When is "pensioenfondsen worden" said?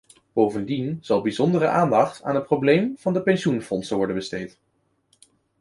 3.21-4.15